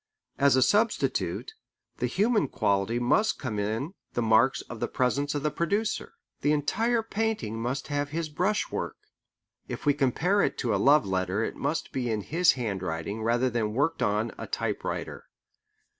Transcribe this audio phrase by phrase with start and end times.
[0.39, 1.53] As a substitute,
[1.97, 6.13] the human quality must come in the marks of the presence of the producer.
[6.41, 8.97] The entire painting must have his brushwork.
[9.67, 13.47] If we compare it to a love letter it must be in his handwriting rather
[13.51, 15.27] than worked on a typewriter.